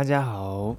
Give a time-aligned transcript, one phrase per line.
[0.00, 0.74] 大家好，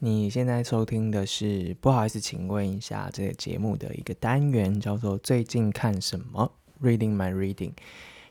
[0.00, 6.50] 你现在收听的是不好意思，请问一下这个节目的一个单元，叫做最近看什么
[6.82, 7.70] ？Reading my reading。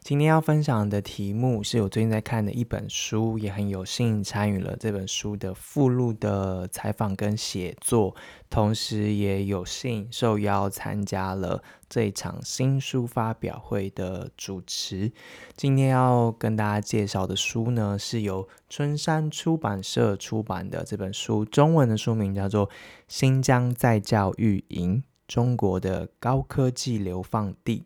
[0.03, 8.13] 今天要分享的题目是我最近在看的一本书，也很有幸参与了这本书的附录的采访跟写作，
[8.49, 15.09] 同时也有幸受邀参加了这一场新书发表会的主持。
[15.55, 22.67] 今天要跟大家介绍的书呢，是由春山出版社出版的这本书，中文的书名叫做
[23.07, 27.85] 《新疆在教育营：中国的高科技流放地》。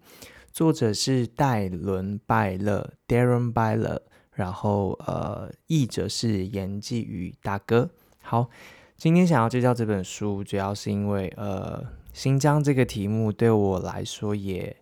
[0.58, 7.88] 作者是戴伦·拜勒 （Darren b y l e 然后呃，译者是严继宇大哥。
[8.24, 8.50] 好，
[8.98, 14.76] 今天想要介绍这本书，主要是因为呃，新疆这个题目对我来说也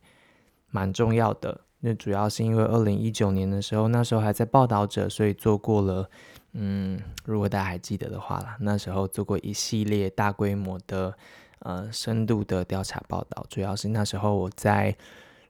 [0.70, 1.59] 蛮重要的。
[1.81, 6.09] 那主要是因为二零一九年的时候，那时候还在报道者，所以做过了，
[6.53, 11.13] 嗯，如果大家还记得的话啦，那时候做过一系列大规模的
[11.59, 14.96] 呃深度的调查报道，主要是那时候我在。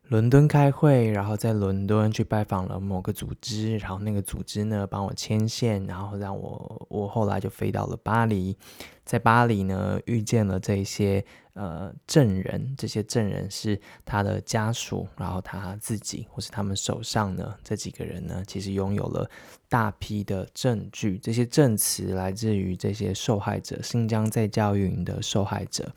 [0.08, 8.56] 伦敦开会，然后在伦敦去拜访了某个组织，然后那个组织呢帮我牵线，然后让我我后来就飞到了巴黎，
[9.03, 19.28] 在巴黎呢遇见了这些呃证人，这些证人是他的家属，然后他自己或是他们手上呢这几个人呢其实拥有了
[19.67, 25.92] 大批的证据，这些证词来自于这些受害者，新疆在教育营的受害者。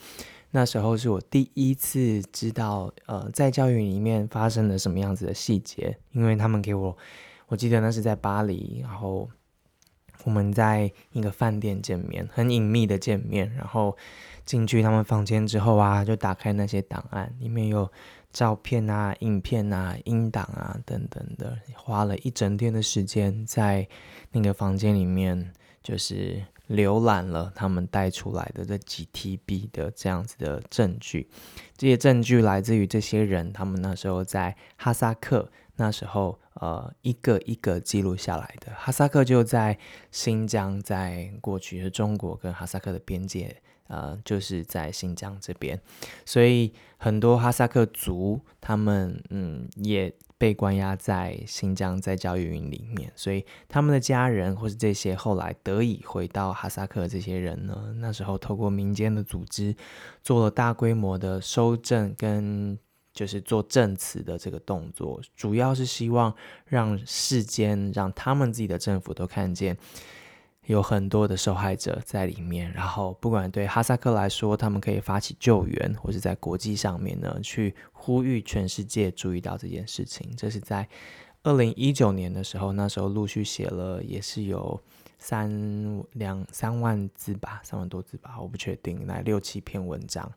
[0.51, 6.97] 那时候是我第一次知道，呃，在教育里面发生了什么样子的细节，因为他们给我，
[7.49, 9.29] 我记得那是在巴黎，然后
[10.25, 13.95] 我们在一个饭店见面，很隐秘的见面，然后
[14.47, 17.91] 进去他们房间之后啊，就打开那些档案，里面有
[18.33, 23.87] 照片啊、影片啊、音档啊等等的，花了一整天的时间在
[24.33, 25.53] 那个房间里面，
[25.83, 26.43] 就是。
[26.69, 31.29] 浏览了他们带出来的这几 TB 的这样子的证据，
[31.77, 38.73] 这些证据来自于这些人，他们那时候在哈萨克，那时候呃一个一个记录下来的。
[38.75, 39.79] 哈萨克就在
[40.11, 45.81] 新疆，在过去的中国跟哈萨克的边界，呃，就是在新疆这边，
[46.27, 50.15] 所以很多哈萨克族他们嗯也。
[50.39, 59.75] 被关押在新疆在教育营里面，所以他们的家人或是这些后来得以回到哈萨克这些人呢，那时候透过民间的组织
[60.23, 62.79] 做了大规模的收证跟
[63.13, 66.33] 就是做证词的这个动作，主要是希望
[66.67, 69.77] 让世间让他们自己的政府都看见。
[70.69, 80.31] 有很多的受害者在里面，然后不管对哈萨克来说，他们可以发起救援，或者在国际上面呢，去呼吁全世界注意到这件事情。
[80.37, 80.87] 这是在
[81.43, 84.79] 二零一九年的时候，那时候陆续写了，也是有
[85.19, 90.31] 三两三万字吧，三万多字吧，我不确定，来六七篇文章。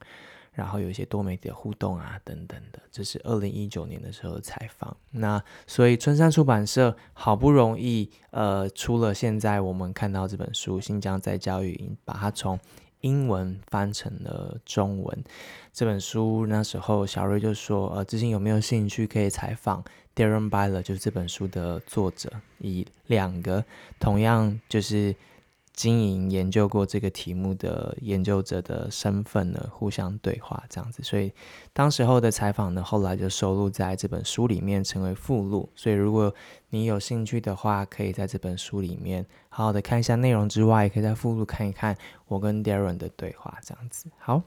[0.53, 4.95] 然后有一些多媒体的互动啊，等等的，这是二零一九年的时候采访。
[5.12, 12.59] 那所以春山出版社好不容易呃出了现在我们看到这本书《新疆再教育营》，把它从
[13.00, 15.23] 英文翻成了中文。
[15.72, 19.81] 这本书那时候小瑞就说，呃，最近有没有兴趣可以采访
[20.13, 22.29] Darren Byler，就是这本书的作者，
[22.59, 23.63] 以两个
[24.00, 25.16] 同样就是。
[25.74, 31.32] 经营研究过这个题目的研究者的身份呢，互相对话这样子，所以
[31.74, 35.70] 当时候的采访呢，后来就收录在这本书里面，成为附录。
[35.76, 36.34] 所以如果
[36.70, 44.09] 你有兴趣的话，可以在这本书里面好好的看一下内容之外，也可以在附录看一看我跟 Darren 的对话这样子。
[44.18, 44.42] 好。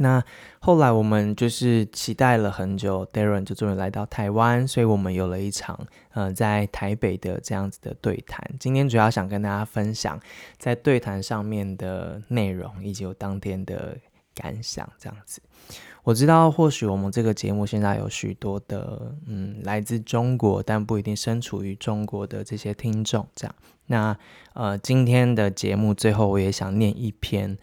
[0.00, 0.22] 那
[0.60, 5.76] 后来我们就是期待了很久，Darren 就终于来到台湾，所以我们有了一场
[6.14, 8.40] 呃在台北的这样子的对谈。
[8.60, 10.20] 今天主要想跟大家分享
[10.56, 13.98] 在对谈上面的内容，以及我当天的
[14.36, 15.42] 感想这样子。
[16.04, 23.54] 我知道或许我们这个节目现在有许多的嗯来自中国，但不一定身处于中国的这些听众这样。
[23.86, 24.16] 那
[24.54, 27.58] 呃今天的节目最后我也想念一篇。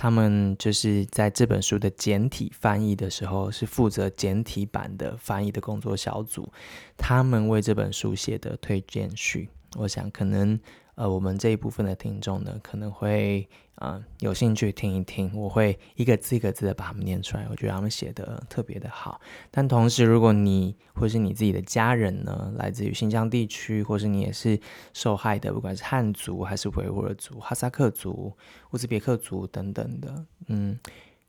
[0.00, 6.50] 他们就是在这本书的简体翻译的时候，是负责简体版的翻译的工作小组。
[6.96, 10.58] 他们为这本书写的推荐序，我想可能。
[10.94, 13.48] 呃，我们这一部分的听众呢，可能会
[13.82, 17.46] 嗯、有兴趣听一听，我会一个字一个字的把它们念出来。
[17.50, 19.18] 我觉得他们写的特别的好。
[19.50, 24.60] 但同时，如果你或是你自己的家人呢，来自于新疆地区，或是你也是
[24.92, 28.30] 受害的，不管是汉族还是维吾尔族、哈萨克族、
[28.72, 30.78] 乌兹别克族等等的，嗯，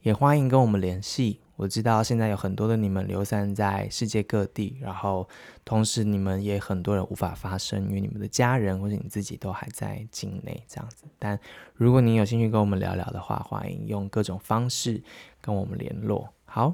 [0.02, 1.40] 也欢迎跟我们联系。
[1.56, 5.30] 我知道现在有很多的你们流散在世界各地，然后
[5.64, 11.06] 同时你们也很多人无法发声，因为你们的家人或者你自己都还在境内这样子。
[11.20, 11.40] 但
[11.76, 15.04] 如果你有兴趣跟我们聊聊的话，欢迎用各种方式
[15.40, 16.30] 跟我们联络。
[16.46, 16.74] 好。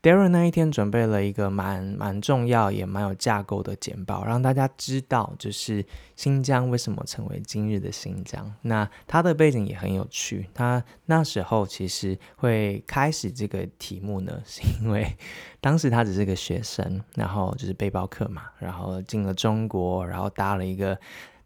[0.00, 5.84] Darren 那一天准备了一个蛮蛮重要也蛮有架构的简报，让大家知道就是
[6.14, 8.54] 新疆为什么成为今日的新疆。
[8.62, 15.16] 那他的背景也很有趣，他那时候其实会开始这个题目呢， 是因为
[15.60, 20.96] 当时他只是个学生，然后就是背包客嘛，然后进了中国，然后搭了一个。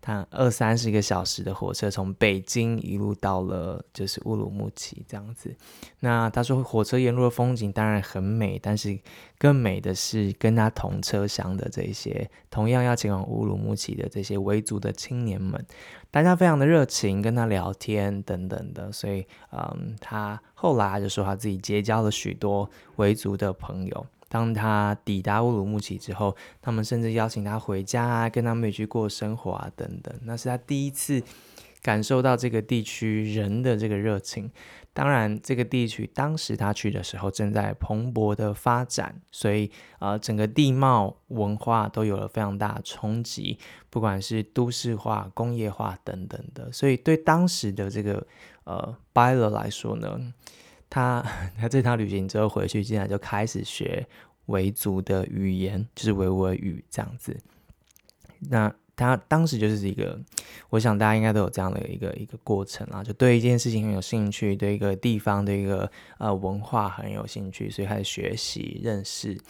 [0.02, 5.54] 他二三十个小时的火车从北京一路到了就是乌鲁木齐这样子。
[6.00, 8.98] 那他说火车沿路的风景当然很美，但是
[9.38, 15.64] 更美的是跟他同车厢的这些同样要前往乌鲁木齐的这些维族的青年们，
[16.10, 18.90] 大家非常的热情，跟他聊天等等的。
[18.90, 24.06] 所以，嗯，他后来就说他自己结交了许多维族的朋友。
[24.32, 30.14] 当他抵达乌鲁木齐之后，他们甚至邀请他回家啊，跟他们一起过生活啊，等等。
[30.22, 31.22] 那是他第一次
[31.82, 34.50] 感受到这个地区人的这个热情。
[34.94, 43.58] 当然，这个地区当时他去的时候正在蓬勃的发展，所以呃，整个地貌文化都有了非常大的冲击，
[43.90, 46.72] 不管是都市化、工业化等等的。
[46.72, 48.26] 所以对当时的这个
[48.64, 50.32] 呃 Baller 来说呢。
[50.92, 51.24] 他
[51.56, 54.06] 他这趟旅行之后回去，竟然就开始学
[54.46, 57.34] 维族的语言，就是维吾尔语这样子。
[58.50, 60.20] 那他当时就是一个，
[60.68, 69.40] 我想大家应该都有这样的一个一个过程啊，就对一件事情很有兴趣，对一个地方的一个呃文化很有兴趣，所以开始学习认识。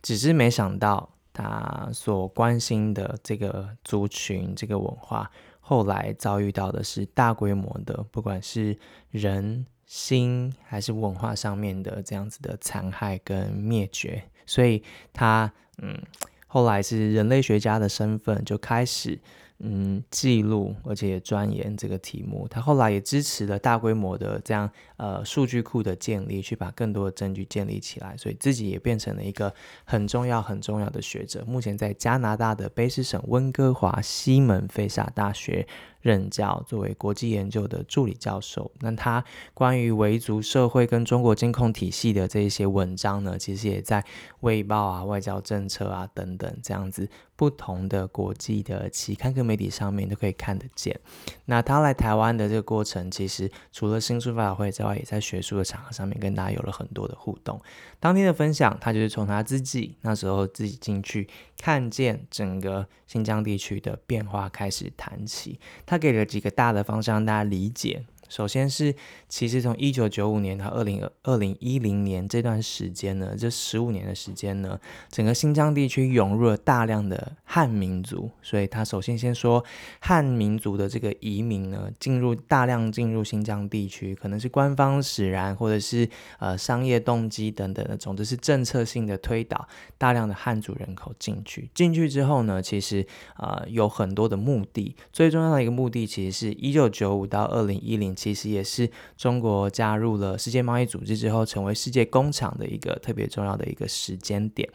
[0.00, 5.30] 只是没想到他所关心的这个族群、这个文化，
[5.60, 8.78] 后来遭遇到的是大规模的，不管是
[9.10, 9.66] 人。
[9.88, 14.80] 心还是文化上面的这样子的残害跟灭绝，所以
[15.12, 16.00] 他嗯，
[16.46, 19.18] 后来是人类学家的身份就开始。
[19.60, 29.52] 嗯，记录而且也钻研这个题目，他后来也支持了大规模的这样呃数据库的建立，去把更多的证据建立起来，所以自己也变成了一个
[29.82, 31.44] 很重要很重要的学者。
[31.44, 35.66] 目前在加拿大的卑诗省温哥华西门菲萨大学
[36.00, 38.70] 任教，作为国际研究的助理教授。
[38.80, 39.24] 那他
[39.54, 44.00] 关于维族社会跟中国监控体系的这一些文章呢，其实也在
[44.40, 47.08] 《卫报》啊、外交政策啊等等这样子。
[47.36, 50.98] 不同的国际的期刊跟媒体上面都可以看得见。
[51.44, 57.60] 那他来台湾的这个过程，其实除了新书发表会之外，也在学术的场合上面跟大家有了很多的互动。
[58.00, 61.28] 当天的分享，他就是从他自己那时候自己进去
[61.58, 65.60] 看见整个新疆地区的变化开始谈起。
[65.84, 68.04] 他给了几个大的方向让大家理解。
[68.28, 68.94] 首先是，
[69.28, 74.78] 其实从一九九五年到二零二零一零年这段时间呢，这十五年的时间呢，
[75.10, 79.64] 整个新疆地区涌入了大量的汉民族，所以他首先先说
[80.00, 86.06] 汉民族的这个移民呢，进入大量进入新疆地区，可能是官方使然，或者是
[86.38, 89.66] 呃商业动机等等的，总之是政策性的推导
[89.96, 91.70] 大量的汉族人口进去。
[91.72, 93.06] 进去之后呢，其实
[93.38, 98.14] 呃有很多的目的，最重要的一个目的其实是一九九五到二零一零。
[98.18, 104.68] 其实也是中国加入了世界贸易组织之后，成为世界工厂的一个特别重要的一个时间点。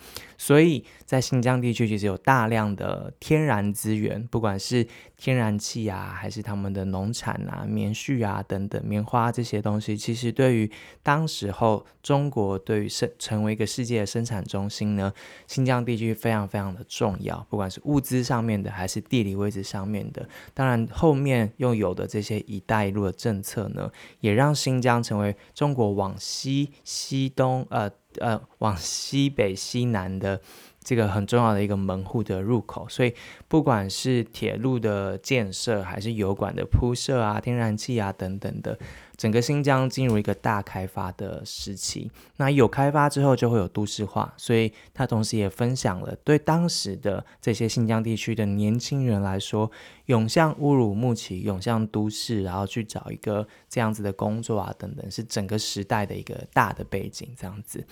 [0.43, 4.85] 所以在新疆地区，其实有大量的天然资源，不管是
[5.15, 10.69] 天然气啊，还是他们的农产啊、棉絮啊等等、棉花这些东西，其实对于
[11.01, 15.13] 当时候中国对于生成为一个世界的生产中心呢，
[15.47, 20.27] 新疆地区非常非常的重要，不管是物资上面的，还是地理位置上面的。
[20.53, 23.89] 当然，后面又有的这些“一带一路”的政策呢，
[24.19, 27.89] 也让新疆成为中国往西、西东，呃
[28.19, 30.41] 呃，往西北、西南的。
[30.83, 33.13] 这个很重要的一个门户的入口，所以
[33.47, 38.77] 不管是铁路的建设，还是油管的铺设啊、天然气啊等等的，
[39.15, 42.11] 整个新疆进入一个大开发的时期。
[42.37, 49.71] 那有开发之后，就会有都市化，所以他同时也分享了对当时的这些新疆地区的年轻人来说，
[50.07, 57.85] 涌向乌鲁木齐，涌向都市，然后去找一个这样子的工作啊等等，是整个时代的一个大的背景这样子，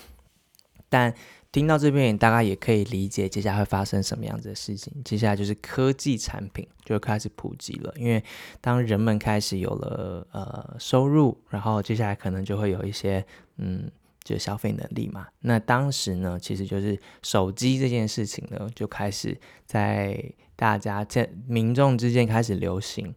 [0.89, 1.13] 但。
[1.51, 4.93] 听到这边，大家也可以理解接下来会发生什么样子的事情。
[5.03, 8.23] 接下来就是科技产品就开始普及了，因为
[8.61, 13.25] 当人们开始有了呃收入，然后接下来可能就会有一些
[13.57, 13.91] 嗯，
[14.23, 15.27] 就消费能力嘛。
[15.41, 20.23] 那当时呢，其实就是手机这件事情呢，就开始在
[20.55, 23.13] 大家在民众之间开始流行。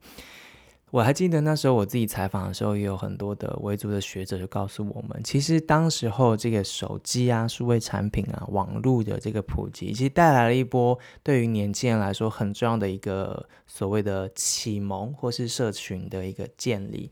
[0.94, 17.10] 我还记得那时候我自己采访的时候，也有很多的维族的学者就告诉我们，其实当时候这个手机啊、数位产品啊、网络的这个普及，其实带来了一波对于年轻人来说很重要的一个所谓的启蒙或是社群的一个建立。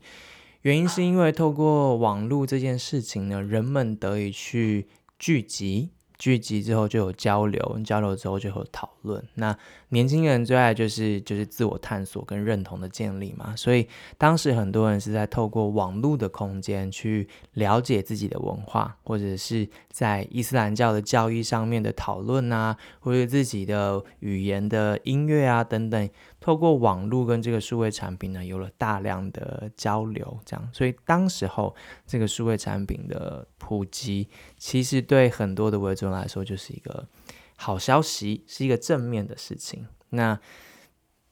[0.61, 4.87] 原因是因为透过网络这件事情呢，人们得以去
[5.19, 5.89] 聚集。
[6.23, 9.21] 聚集之后就有交流，交流之后就有讨论。
[9.33, 9.53] 那
[9.89, 13.53] 年轻人最爱就是就是自我探索跟认同的建立嘛。
[13.57, 13.85] 所以
[14.17, 26.09] 当时很多人是在透过网络的空间去了解自己的文化，或者是在伊斯兰教的教义上面的讨论啊，或者自己的语言的音乐啊等等。
[26.39, 31.73] 透过网络跟这个数位产品呢，有了大量的交流，这样，所以当时候
[32.05, 34.27] 这个数位产品的普及，
[34.57, 37.07] 其实对很多的维族来说就是一个
[37.55, 39.87] 好消息，是一个正面的事情。
[40.09, 40.39] 那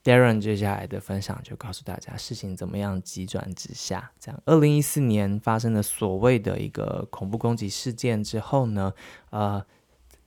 [0.04, 4.12] Darren 接下来的分享就告诉大家事情怎么样急转直下。
[4.20, 8.94] 这样，二零一四年发生的所谓的一个恐怖攻击事件之后呢，
[9.30, 9.66] 呃。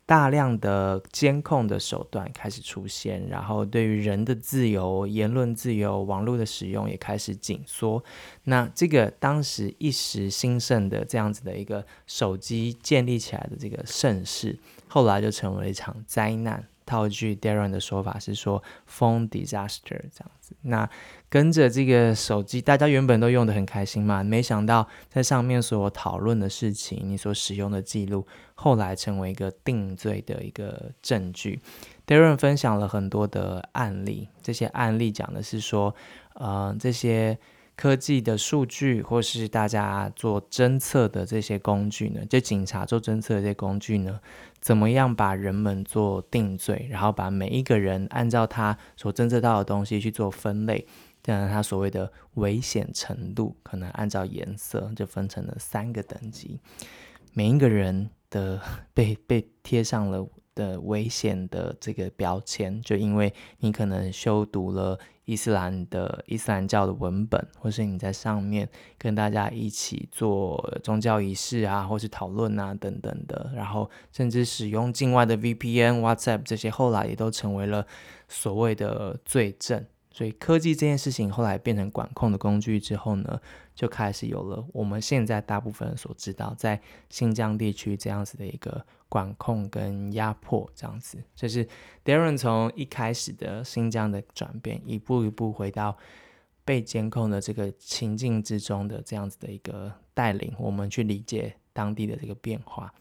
[0.06, 8.02] 大量的监控的手段开始出现，然后对于人的自由、言论自由、网络的使用也开始紧缩。
[8.44, 14.58] 那这个当时一时兴盛的这样子的一个手机建立起来的这个盛世，
[14.88, 16.62] 后来就成为了一场灾难。
[16.86, 20.54] 套句 Darren 的说法是说 “phone disaster” 这样子。
[20.62, 20.88] 那
[21.28, 31.60] 跟着这个手机，大家原本都用得很开心嘛，没想到在上面所讨论的事情，你所使用的记录，后来成为一个定罪的一个证据。
[32.06, 35.94] Darren 分享了很多的案例，这些案例讲的是说，
[36.34, 37.38] 呃，这些。
[37.76, 44.20] 科技的数据，或是大家做侦测的这些工具呢，就警察做侦测的这些工具呢，
[44.60, 50.86] 怎么样把人们做定罪，然后把每一个人按照他所侦测到的东西去做分类，
[51.22, 56.60] 这样他所谓的危险程度，可能按照颜色就分成了三个等级，
[57.32, 58.60] 每一个人的
[58.94, 60.24] 被被贴上了
[60.54, 64.99] 的危险的这个标签，就因为你可能修读了。
[65.26, 68.68] 伊斯兰的伊斯兰教的文本，或是你在上面
[68.99, 77.87] 跟大家一起做宗教仪式啊，或是讨论啊等等的，然后甚至使用境外的 VPN、WhatsApp 这些，后来也都成为了
[78.28, 79.82] 所谓的罪证。
[80.14, 83.40] 所以科技这件事情后来变成管控的工具之后呢，
[83.75, 86.80] 就开始有了我们现在大部分人所知道，在
[87.11, 91.66] 新疆地区这样子的一个管控跟压迫，这样子，就是
[92.04, 95.99] Darren 从一开始的新疆的转变，一步一步回到
[96.64, 102.94] 被监控的这个情境之中的这样子的一个带领，我们去理解当地的这个变化。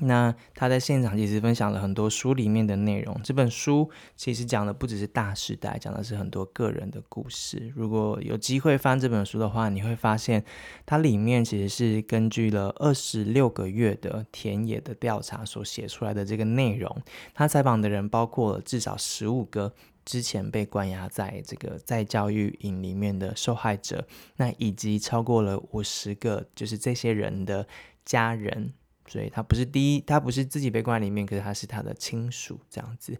[0.00, 3.20] 那他在现场其实分享了很多书里面的内容。
[3.24, 7.72] 这本书其实讲的不只是大时代，讲的是很多个人的故事。
[7.74, 10.44] 如果有机会翻这本书的话，你会发现
[10.86, 17.02] 它里面其实是根据了二十六个月的田野的调查所写出来的这个内容。
[17.34, 19.74] 他采访的人包括了至少十五个
[20.04, 27.66] 之前被关押在这个在教育营里面的受害者，那以及超过了五十个就是这些人的
[28.04, 28.72] 家人。
[29.08, 33.18] 所以他不是第一，他不是自己被关里面，可是他是他的亲属这样子。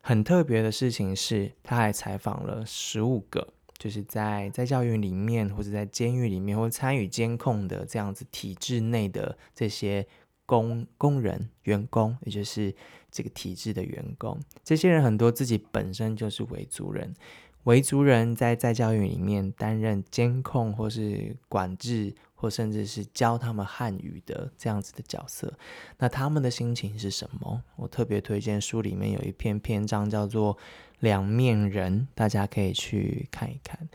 [0.00, 3.46] 很特别的事情是，他还采访了十五个，
[3.78, 10.04] 就是在在教育里面或者在监狱里面或参与监控的这样子体制内的这些
[10.44, 12.74] 工工人员工，也就是
[13.12, 14.36] 这个体制的员工。
[14.64, 17.14] 这些人很多自己本身就是维族人，
[17.62, 22.12] 维族人在在教育里面担任监控或是管制。
[22.42, 25.56] 或甚至是教他们汉语的这样子的角色，
[25.98, 27.62] 那他们的心情是什么？
[27.76, 30.56] 我特别推荐书里面有一篇篇章叫做
[30.98, 33.88] 《两面人》，大家可以去看一看。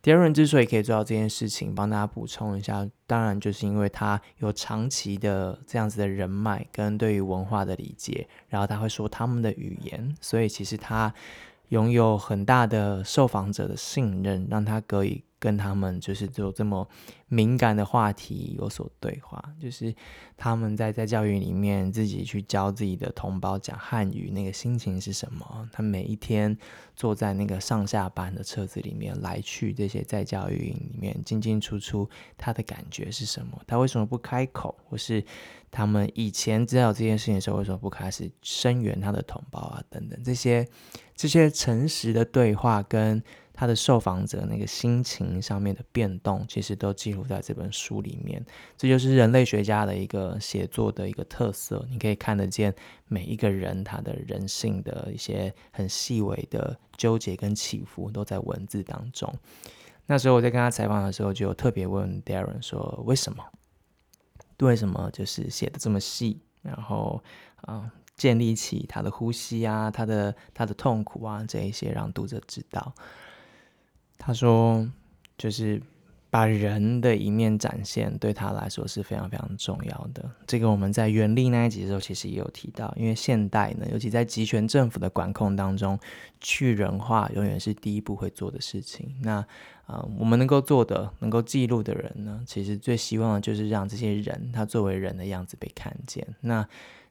[0.00, 11.12] Darren 之所以可以做到这件事情，帮大家补充一下，当然就是因为他有长期的这样子的人脉跟对于文化的理解，然后他会说他们的语言，所以其实他
[11.68, 15.24] 拥有很大的受访者的信任，让他可以。
[15.40, 16.88] 跟他们就是做这么
[17.28, 19.94] 敏感的话题有所对话，就是
[20.36, 25.68] 他们在在教育里面自己去教自己的同胞讲汉语，那个心情是什么？
[25.72, 26.58] 他每一天
[26.96, 33.62] 坐在那个上下班的车子里面来去这些在教育里面进进出出，他的感觉是什么？
[33.64, 34.76] 他为什么不开口？
[34.88, 35.24] 或是
[35.70, 39.82] 他们以前知道这件事情的时候，为什么不开始声援他的同胞啊？
[39.88, 40.66] 等等这些
[41.14, 43.22] 这些诚实的对话跟。
[43.60, 48.40] 他的受访者那个心情上面的变动，其实都记录在这本书里面。
[48.76, 52.72] 这就是人类学家的一个写作的一个特色，你可以看得见
[53.08, 59.28] 每一个人他的人性的一些很细微的纠结跟起伏，都在文字当中。
[60.06, 63.44] 那时候我在跟他采访的时候，就特别问 Darren 说：“为什么？
[64.66, 66.40] 为什么就是写的这么细？
[66.62, 67.22] 然后
[67.62, 72.92] 啊、建立起他的呼吸啊，他的他的痛苦啊，这一些让读者知道。”
[74.18, 74.88] 他说
[75.38, 75.82] ：“就是。”
[76.30, 80.30] 把人的一面展现，对他来说是非常非常重要的。
[80.46, 82.92] 这个我们在原力那一集的时候，其实也有提到。
[82.96, 85.98] 因为现代呢，尤其在集权政府的管控当中，
[86.40, 89.14] 去人化永远是第一步会做的事情。
[89.22, 89.36] 那
[89.86, 96.26] 啊、呃，我们能够做的、能够记录的人呢，其实最希望的就是让这些人他作为人的样子被看见。
[96.42, 96.66] 那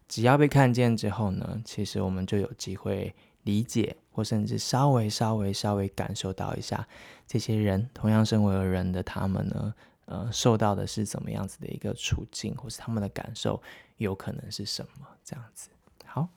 [0.08, 3.14] 只要被看见之后呢，其实我们就有机会
[3.48, 6.86] 理解，或甚至稍微、稍微、稍微感受到一下。
[7.26, 9.74] 这些人同样身为人的他们呢，
[10.06, 13.62] 呃，受到的是怎么样子的一个处境，或是他们的感受
[13.96, 15.08] 有可能是什么？
[15.24, 15.70] 这样子。
[16.06, 16.28] 好，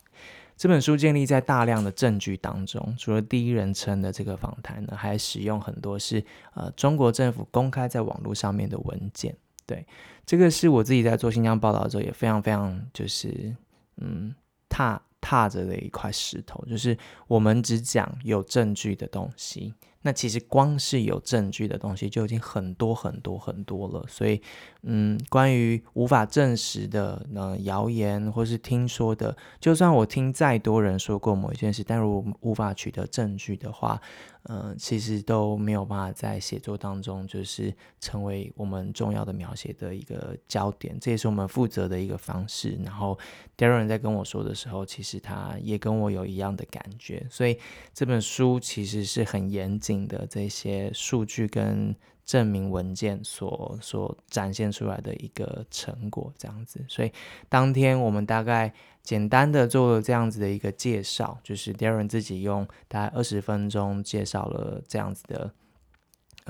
[0.57, 6.25] 这本书建立在大量的证据当中，除了第一人称的这个访谈呢，还使用很多是
[6.55, 9.37] 呃中国政府公开在网络上面的文件。
[9.67, 9.87] 对，
[10.27, 13.55] 这个是我自己在做新疆报道的时候也非常非常就是
[13.99, 14.35] 嗯
[14.69, 16.97] 踏踏着的一块石头，就是
[17.29, 19.75] 我们只讲有证据的东西。
[20.03, 24.41] 那其实光是有证据的东西就已经很多很多很多了，所以，
[24.83, 34.01] 嗯，关于无法证实的呢谣言或是听说的，就算我听再多人说过某一件事，但如果无法取得证据的话，
[34.45, 42.79] 嗯、其实都没有办法在写作当中就是成为我们重要的描写的一个焦点，这也是我们负责的一个方式。
[42.83, 43.19] 然后
[43.59, 47.59] Darren 在跟我说的时候，其实他也跟我有一样的感觉，所以
[47.93, 51.95] 这本书其实是很严谨的这些数据跟
[52.25, 56.85] 证明文件所所展现出来的一个成果，这样子。
[56.89, 57.13] 所以
[57.49, 58.73] 当天我们大概。
[59.03, 65.51] 简单的做了这样子的一个介绍，就是 Darren 自己用大概二十分钟介绍了这样子的，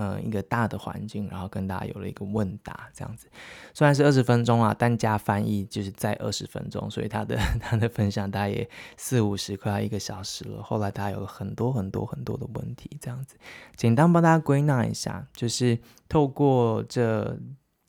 [0.03, 3.29] 嗯，一个大的环境，然后跟大家有了一个问答，这样子。
[3.75, 8.67] 虽然是二十分钟啊，但加翻译就是在二十分钟，所以他的他的分享大概也
[8.97, 10.63] 四五十快要一个小时了。
[10.63, 13.37] 后来他有了很多很多很多的问题，这样子，
[13.77, 15.79] 简单帮大家归纳一下，就是
[16.09, 17.39] 透过这。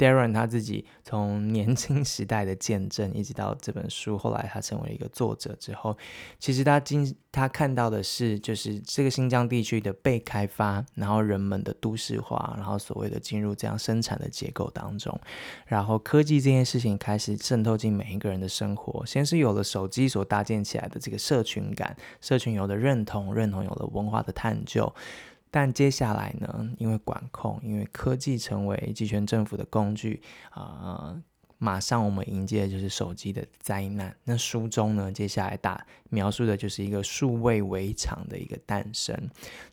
[0.01, 5.95] Darren 他自己从年轻时代的见证，一直到这本书，后来他成为一个作者之后，
[6.39, 15.15] 其实他经他看到的是，就是这个新疆地区的被开发，然后人们的都市化，然后所谓的进入这样生产的结构当中，
[15.67, 19.05] 然后科技这件事情开始渗透进每一个人的生活。
[19.05, 24.91] 先是有了手机所搭建起来的这个社群感，社群有了认同，认同有了文化的探究。
[25.51, 31.23] 但接下来呢，因为管控，因为科技成为集权政府的工具啊、呃，
[31.57, 34.15] 马上我们迎接的就是手机的灾难。
[34.23, 39.15] 那书中呢，接下来打描述的就是一个数位围墙的一个诞生。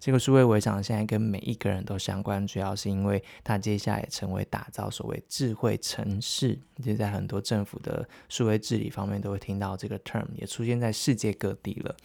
[0.01, 11.97] 这个数位围墙现在跟每一个人都相关，主要是因为它接下来成为打造所谓智慧城市，就在很多政府的数位治理方面都会听到这个 term，也出现在世界各地了。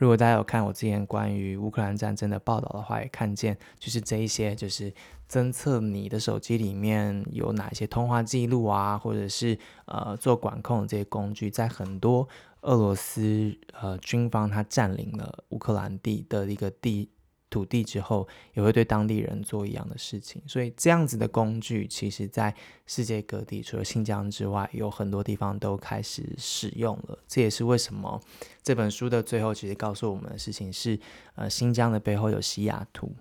[0.00, 4.90] 如果大家有看我之前关于乌克兰战争的报道的话，也看见就是这一些，就是
[5.28, 12.26] 侦测你的手机里面有哪一些通话记录啊，或者是呃做管控的这些工具，在很多
[12.62, 17.10] 俄罗斯呃军方他占领了乌克兰地的一个地。
[17.50, 22.54] 土地之后，也会对当地人做一样的事情，所以这样子的工具，其实在
[22.86, 27.18] 世界各地，除了新疆之外，有很多地方都开始使用了。
[27.26, 28.18] 这也是为什么
[28.62, 30.98] 这本书的最后，其实告诉我们的事情是，
[31.34, 33.12] 呃，新疆的背后有西雅图。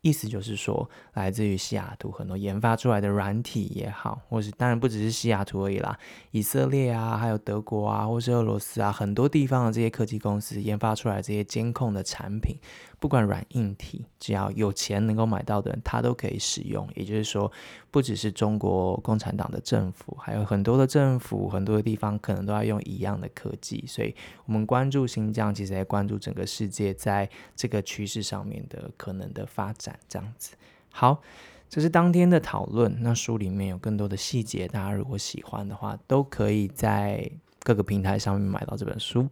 [0.00, 5.98] 意思就是说，来自于西雅图很多研发出来的软体也好，或是当然不只是西雅图而已啦，
[6.30, 12.56] 以色列啊，还有德国啊，或是俄罗斯啊，很多地方的这些科技公司研发出来这些监控的产品，
[13.00, 16.88] 不管软硬体，只要有钱能够买到的人，他都可以使用。
[16.96, 17.50] 也就是说，
[17.90, 23.84] 不只是中国共产党的政府，还有很多的政府，很多的地方可能都要用一样的科技。
[23.86, 24.14] 所以，
[24.46, 29.98] 我们关注新疆，其实也关注整个世界在这个趋势上面的可能的发展。
[30.08, 30.56] 这样子，
[30.90, 31.22] 好，
[31.68, 32.96] 这是当天的讨论。
[33.00, 37.30] 那书里面有更多的细节，大家如果喜欢的话，都可以在
[37.60, 39.28] 各个平台上面买到这本书。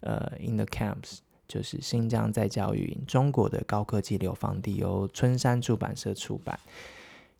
[0.00, 1.18] 呃，In the Camps
[1.52, 6.58] 就是新疆在教育，中国的高科技流放地，由春山出版社出版。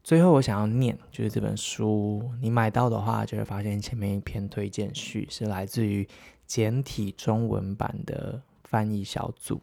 [0.04, 6.06] 最后，我想要念，就是这本书，你买到的话，就会发现前面一篇推荐序是来自于
[6.46, 9.62] 简体中文版的翻译小组。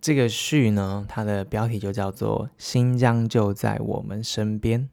[0.00, 4.90] 这个序呢，它的标题就叫做“新疆就在我们身边”，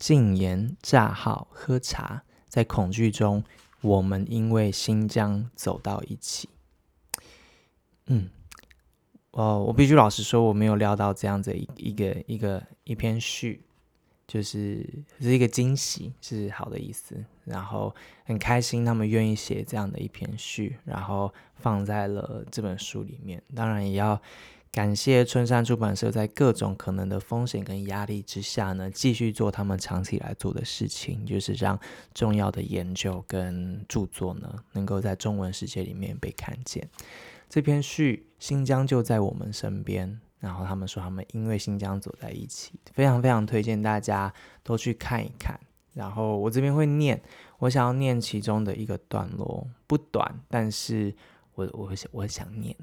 [0.00, 3.44] 禁言、炸号、喝茶，在恐惧中，
[3.82, 6.48] 我们因为新疆走到一起。
[8.08, 8.28] 嗯，
[9.30, 13.62] 哦，我必须老实说，我没有料到这样子一一个一个一篇序，
[14.26, 14.84] 就是
[15.20, 17.24] 是一个惊喜，是好的意思。
[17.44, 17.94] 然后
[18.24, 23.42] 很开心他们愿意写这样的一篇序，然后放在了这本书里面。
[23.54, 24.20] 当然也要
[24.70, 31.78] 感谢春山出版社在各种可能的风险跟压力之下呢，继续做他们长期来做的事情，就是让
[32.12, 36.86] 重要的研究跟著作呢，能够在中文世界里面被看见。
[37.48, 40.20] 这篇序，新疆就在我们身边。
[40.40, 44.32] 然后他们说，他们因为新疆走在一起，非常非常推荐大家
[44.62, 45.58] 都去看一看。
[45.94, 47.20] 然后我这边会念，
[47.58, 51.12] 我想要念其中的一个段落，不短，但是
[51.56, 52.76] 我我我想念，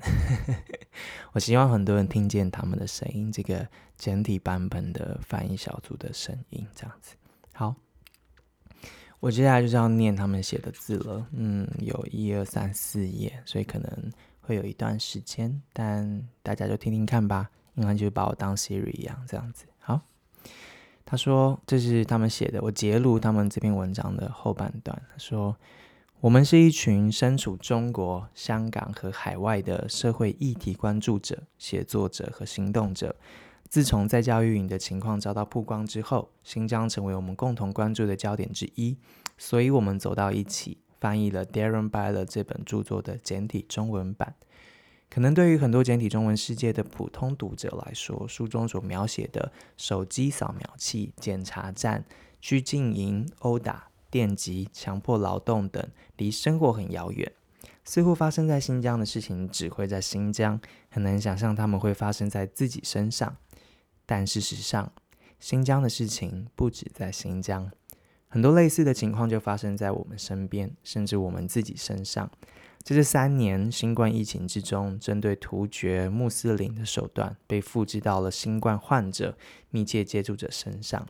[1.31, 7.15] 我希望很多人听见他们的声音，这个简体版本的翻译小组的声音，这样子。
[7.53, 7.73] 好，
[9.21, 11.25] 我接下来就是要念他们写的字了。
[11.31, 14.11] 嗯，有一二三四页，所以可能。
[14.45, 19.65] 会有一段时间，但大家就听听看吧，应该就把我当 Siri 一样这样子。
[19.79, 19.99] 好，
[21.03, 25.01] 他说这是他们写的，我截录他们这篇文章的后半段。
[25.11, 25.57] 他说
[26.21, 33.15] ：“我们是一群身处中国、香港和海外的社会议题关注者、写作者和行动者。
[33.67, 38.95] 自从在教育营的情况遭到曝光之后，新疆成为我们共同关注的焦点之一，
[39.37, 44.35] 所以我们走到一起。”翻译了 Darren Byler 这本著作的简体中文版，
[45.09, 52.05] 可能对于很多简体中文世界的普通读者来说，书中所描写的手机扫描器、检查站、
[52.41, 55.85] 拘禁营、殴打、电击、强迫劳动等，
[56.17, 57.31] 离生活很遥远。
[57.83, 63.37] 似乎发生在新疆的事情只会在新疆，很难想象他们会发生在自己身上。
[64.07, 64.91] 但事实上，
[65.39, 67.71] 新疆的事情不止在新疆。
[68.35, 72.29] 很多类似的情况就发生在我们身边，甚至我们自己身上。
[72.83, 79.37] 在这三年新冠疫情之中，针对突厥穆斯林的手段被复制到了新冠患者、
[79.69, 81.07] 密切接触者身上。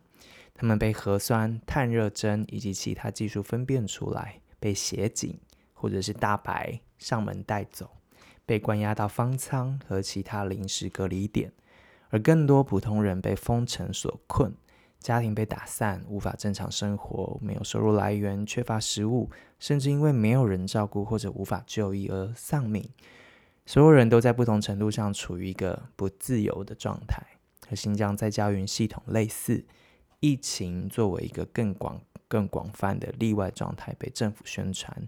[0.54, 5.40] 他们被核酸、探热针以及其他技术分辨出来，被协警
[5.74, 7.90] 或者是大白上门带走，
[8.46, 11.52] 被关押到方舱和其他临时隔离点，
[12.10, 14.54] 而更多普通人被封城所困。
[15.06, 22.84] 家庭被打散，无法正常生活，没有收入来源，缺乏食物，甚至因为没有人照顾或者无法就医而丧命。
[23.68, 27.22] 所有人都在不同程度上处于一个不自由的状态。
[27.68, 29.64] 和新疆在教育系统类似，
[30.22, 35.08] 疫情作为一个更广、更广泛的例外状态被政府宣传，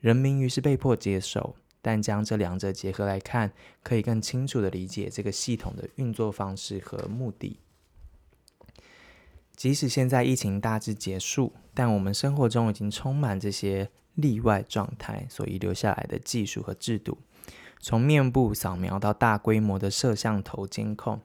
[0.00, 1.54] 人民于是被迫接受。
[1.80, 3.52] 但将这两者结合来看，
[3.84, 7.60] 可以更清楚地理解这个系统的运作方式和目的。
[9.58, 17.18] 即使现在疫情大致结束，但我们生活中已经充满这些例外状态所遗留下来的技术和制度，
[17.80, 21.20] 从面部扫描到大规模的摄像头监控，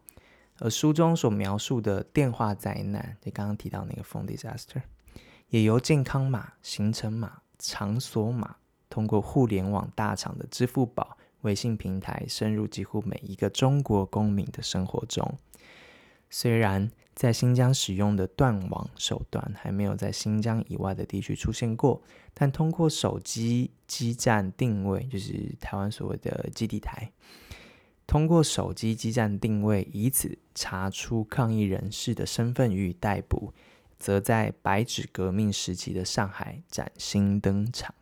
[0.57, 4.81] 而书中所描述的电话灾难，你刚刚提到那个 phone disaster，
[5.49, 8.55] 也由健康码、行程码、场所码，
[8.89, 15.37] 通过互联网大厂的支付宝、微信平台，深入几乎每一个中国公民的生活中。
[16.35, 22.01] 虽然在新疆使用的断网手段还没有在新疆以外的地区出现过，
[22.33, 27.11] 但通过手机基站定位，就是台湾所谓的基地台，
[28.07, 33.53] 通过手机基站定位，以此查出抗议人士的身份予以逮捕，
[33.99, 37.93] 则在白纸革命时期的上海崭新登场。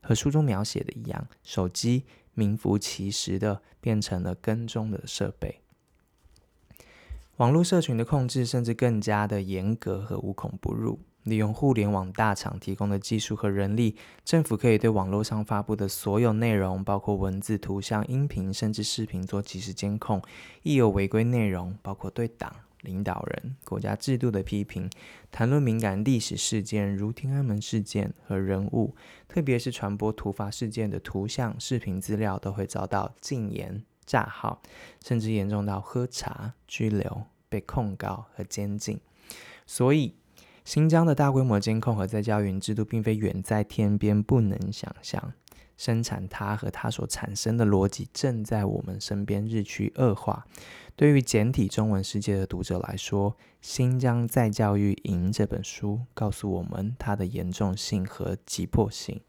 [0.00, 5.60] 和书中描写的一样，手机名副其实的变成了跟踪的设备。
[7.36, 10.98] 网络社群的控制甚至更加的严格和无孔不入。
[11.24, 13.94] 利用互联网大厂提供的技术和人力，
[14.24, 20.22] 政府可以对网络上发布的所有内容，包括文字、图像、音频，甚至视频做即时监控。
[20.62, 22.50] 一有违规内容，包括对党、
[22.82, 24.88] 领导人、国家制度的批评，
[25.30, 28.94] 谈论敏感历史事件，如天安门事件和人物，
[29.28, 33.84] 特别是传播突发事件的图像、视频资料，都会遭到禁言。
[34.06, 34.62] 炸号，
[35.04, 39.00] 甚至严重到喝茶、拘留、被控告和监禁。
[39.66, 40.14] 所以，
[40.64, 45.32] 新疆的大规模监控和在教育制度，并非远在天边不能想象。
[45.76, 50.46] 生产它和它所产生的逻辑，正在我们身边日趋恶化。
[50.94, 59.20] 对于简体中文世界的读者来说，《新疆再教育营》这本书告诉我们它的严重性和急迫性。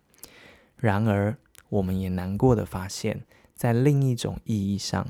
[0.77, 1.37] 然而，
[1.67, 3.25] 我们也难过的发现。
[3.57, 5.05] 在另一种意义上，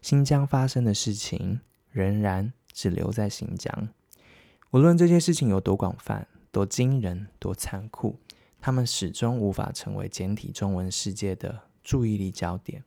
[0.00, 1.60] 新疆发生的事情
[1.90, 3.90] 仍然只留在新疆。
[4.70, 8.18] 无论这些事情有多广泛、多惊人、多残酷，
[8.60, 12.82] 他们始终无法成为简体中文世界的注意力焦点。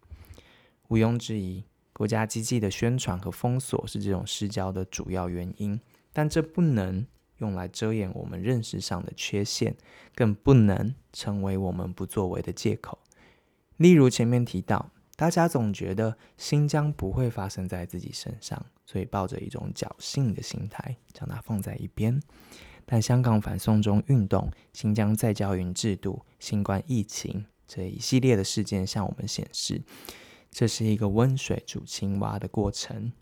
[0.88, 5.80] 毋庸置疑，国家机器的宣传和封锁是这种失焦的主要原因，
[6.12, 7.06] 但这不能
[7.38, 9.76] 用来遮掩我们认识上的缺陷，
[10.16, 12.98] 更不能成为我们不作为的借口。
[13.78, 14.92] 例如前面提到，
[15.24, 22.22] 大家总觉得新疆不会发生在自己身上，所以抱着一种侥幸的心态，将它放在一边。
[22.86, 29.82] 但香港反送中运动、新疆再教育制度、新冠疫情这一系列的事件向我们显示，
[30.52, 33.14] 这是一个温水煮青蛙的过程。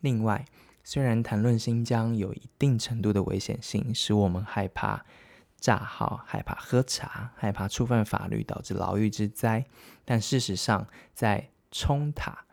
[0.00, 0.44] 另外，
[0.82, 5.06] 虽然谈论新疆有一定程度的危险性，使我们害怕
[5.60, 9.66] 炸号、害怕喝茶、害怕触犯法律导致牢狱之灾，
[10.04, 12.46] 但事实上，在冲塔、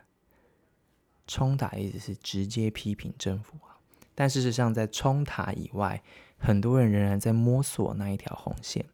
[1.26, 3.56] 冲塔意思是直接批评政府。
[4.14, 6.02] 但事实上，在冲塔以外，
[6.38, 8.86] 很多人仍然在摸索那一条红线，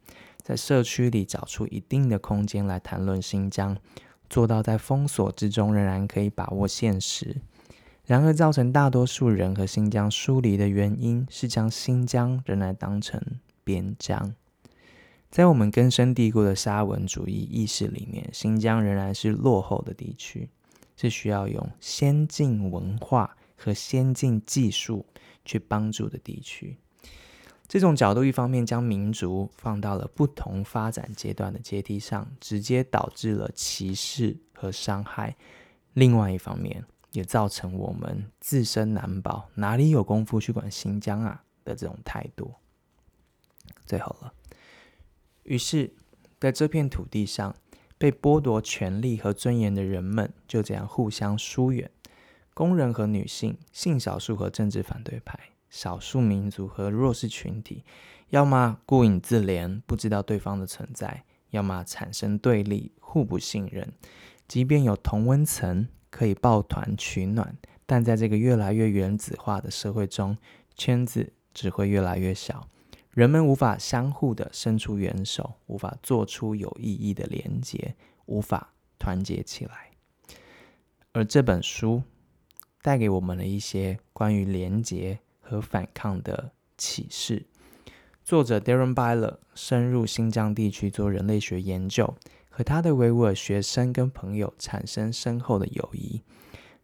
[0.41, 3.77] 在社区里找出一定的空间来谈论新疆，
[4.29, 7.41] 做到在封锁之中仍然可以把握现实。
[8.05, 13.21] 然而，造成大多数人和新疆疏离的原因是将新疆仍然当成
[13.63, 14.35] 边疆。
[15.29, 20.47] 在我们根深蒂固的沙文主义意识里面，新疆仍然是落后的地区，
[20.95, 25.05] 是需要用先进文化和先进技术
[25.43, 26.77] 去帮助的地区，
[27.67, 35.33] 这种角度一方面将民族放到了不同发展阶段的阶梯上，直接导致了歧视和伤害；
[35.93, 42.53] 另外一方面，也造成我们自身难保，哪里有功夫去管新疆啊的这种态度。
[43.85, 44.33] 最后了，
[45.43, 45.93] 于是
[46.39, 47.55] 在这片土地上
[47.97, 51.89] 被剥夺权利和尊严的人们，就这样互相疏远。
[52.53, 57.83] 工人和女性、性少数和政治反对派、少数民族和弱势群体，
[58.29, 63.91] 要么顾影自怜，不知道对方的存在；要么产生对立，互不信任。
[64.47, 70.37] 即便有同温层可以抱团取暖，但在这个越来越原子化的社会中，
[70.75, 72.67] 圈子只会越来越小。
[73.13, 77.95] 人们无法相互的伸出援手，无法做出有意义的连结，
[78.25, 79.91] 无法团结起来。
[81.13, 82.03] 而这本书。
[82.83, 87.45] 带给我们了一些关于连结和反抗的启示。
[88.25, 92.13] 作者 Darren Byler 深入新疆地区做人类学研究，
[92.49, 96.21] 和他的维吾尔学生跟朋友产生深厚的友谊。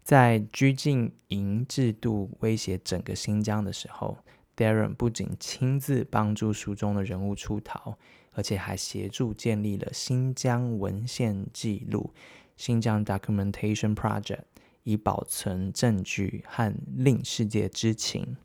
[0.02, 4.18] 在拘禁营制度威胁整个新疆的时候
[4.60, 7.96] ，Darren 不仅亲自帮助书中的人物出逃，
[8.34, 12.12] 而且还协助建立了新疆文献记录
[12.58, 14.42] （新疆 Documentation Project）。
[14.84, 18.38] 以保存证据和令世界知情。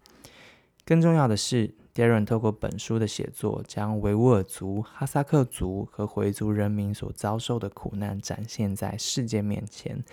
[0.84, 10.04] 更重要的是，Darren 透过本书的写作，将维吾尔族、哈萨克族和回族人民所遭受的苦难展现在世界面前，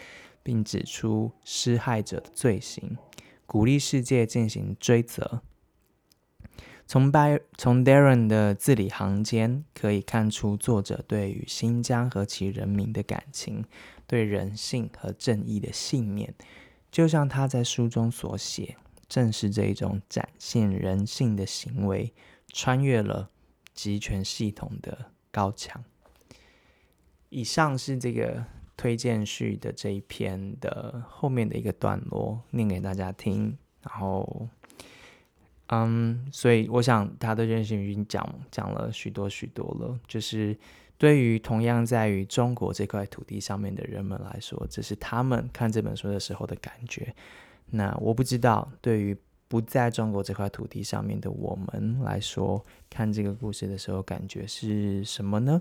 [0.42, 2.96] 并指出施害者的罪行，
[3.46, 5.42] 鼓励世界进行追责。
[6.88, 13.66] 从 By 从 Darren 的字里行间可以看出，作者对于新疆和其人民的感情。
[14.08, 16.36] 对人性和正义的信念，
[16.92, 18.76] 就像他在书中所写，
[19.08, 22.14] 正是这一种展现人性的行为，
[22.52, 23.30] 穿越了
[23.74, 25.82] 集权系统的高墙。
[27.30, 28.44] 以上是这个
[28.76, 33.58] 推荐序的这一篇的后面的一个段落，念给大家听。
[33.82, 34.50] 然后，
[35.72, 40.56] 嗯，所以我想他的人生已经讲讲了许多许多了，就是。
[40.98, 47.12] 对于同样在于中国这块土地上面的人们来说，这是他们看这本书的时候的感觉。
[47.72, 55.60] 那我不知道，对于不在中国这块土地上面的我们来说，看这个故事的时候感觉是什么呢？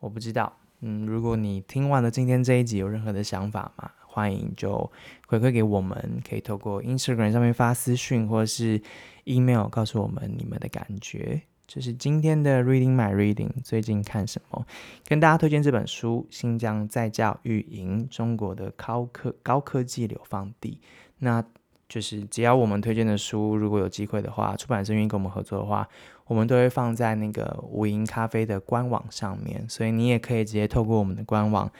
[0.00, 0.52] 我不知道。
[0.80, 4.92] 嗯，如果你听完了今天这一集有任何的想法吗，欢迎就
[5.26, 8.78] 回馈给我们，可以透过 Instagram 上面发私讯，或者是
[9.24, 11.40] email 告诉我们你们的感觉。
[11.66, 14.66] 这是今天的 Reading My Reading，最近看什么？
[15.06, 20.78] 跟大家推荐这本书《新疆在教育营：中国的高科高科技流放地》。
[21.20, 21.42] 那
[21.88, 25.88] 就是只要我们推荐的书，如果有机会的话，出版社愿意跟我们合作的话，
[26.26, 31.70] 我们都会放在那个无垠咖啡的官网上面，所以你也可以直接透过我们的官网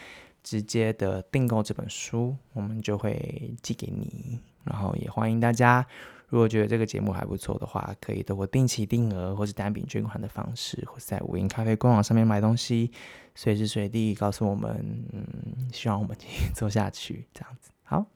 [0.43, 4.41] 直接的订购这本书，我们就会寄给你。
[4.65, 5.85] 然后也欢迎大家。
[6.29, 12.91] 如果觉得这个节目还不错的话，可以透过定期定额或是单笔捐款的方式，或是在无垠咖啡官网上面买东西，
[13.35, 17.71] 随时随地告诉我们，嗯，希望我们继续做下去，这样子。
[17.83, 18.07] 好，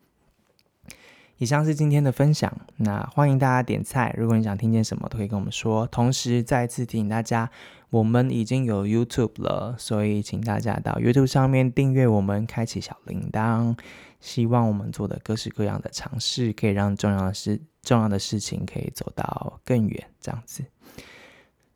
[1.36, 2.50] 以上是今天的分享。
[2.76, 5.86] 那欢迎大家点菜，如果你想听见什么，都可以跟我们说。
[5.88, 7.50] 同时再次提醒大家，
[7.90, 13.76] 我们已经有 YouTube 了，所以请大家到 YouTube 上面订阅我们，开启小铃铛。
[14.18, 20.10] 希望我们做的各式各样的尝试，可以让重要的事、重要的事情可以走到更远。
[20.20, 20.64] 这样子，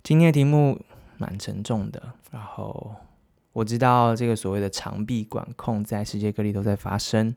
[0.02, 0.80] 今天的题目
[1.16, 2.02] 蛮沉重的。
[2.32, 2.94] 然后
[3.52, 7.32] 我知道这个所谓的长臂管控在世界各地都在发生。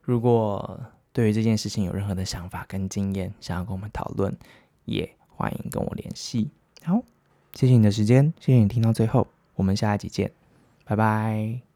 [0.00, 0.80] 如果
[1.12, 4.34] 对于这件事情有任何的想法跟经验，想要跟我们讨论，
[4.84, 6.50] 也欢迎跟我联系。
[6.84, 7.02] 好，
[7.58, 10.30] 谢谢你的时间，谢谢你听到最后，我们下一集见，
[10.84, 11.75] 拜拜。